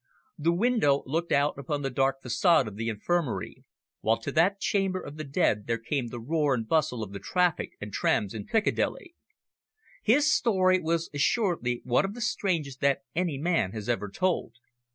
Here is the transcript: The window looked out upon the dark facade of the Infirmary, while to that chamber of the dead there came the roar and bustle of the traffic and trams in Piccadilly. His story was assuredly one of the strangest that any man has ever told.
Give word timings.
The 0.39 0.51
window 0.51 1.03
looked 1.05 1.31
out 1.31 1.59
upon 1.59 1.83
the 1.83 1.91
dark 1.91 2.23
facade 2.23 2.67
of 2.67 2.75
the 2.75 2.89
Infirmary, 2.89 3.63
while 3.99 4.17
to 4.21 4.31
that 4.31 4.59
chamber 4.59 4.99
of 4.99 5.17
the 5.17 5.23
dead 5.23 5.67
there 5.67 5.77
came 5.77 6.07
the 6.07 6.19
roar 6.19 6.55
and 6.55 6.67
bustle 6.67 7.03
of 7.03 7.11
the 7.13 7.19
traffic 7.19 7.73
and 7.79 7.93
trams 7.93 8.33
in 8.33 8.47
Piccadilly. 8.47 9.13
His 10.01 10.33
story 10.33 10.79
was 10.79 11.11
assuredly 11.13 11.81
one 11.83 12.03
of 12.03 12.15
the 12.15 12.21
strangest 12.21 12.81
that 12.81 13.03
any 13.15 13.37
man 13.37 13.73
has 13.73 13.87
ever 13.87 14.09
told. 14.09 14.55